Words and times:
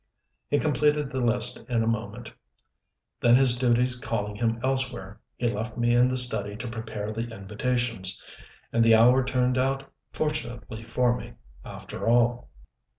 He 0.49 0.57
completed 0.57 1.11
the 1.11 1.21
list 1.23 1.63
in 1.69 1.83
a 1.83 1.87
moment, 1.87 2.31
then 3.19 3.35
his 3.35 3.55
duties 3.55 3.95
calling 3.95 4.35
him 4.35 4.59
elsewhere, 4.63 5.19
he 5.35 5.47
left 5.47 5.77
me 5.77 5.93
in 5.93 6.07
the 6.07 6.17
study 6.17 6.55
to 6.55 6.67
prepare 6.67 7.11
the 7.11 7.27
invitations. 7.29 8.19
And 8.73 8.83
the 8.83 8.95
hour 8.95 9.23
turned 9.23 9.59
out 9.59 9.93
fortunately 10.11 10.81
for 10.83 11.15
me, 11.15 11.33
after 11.63 12.07
all. 12.07 12.49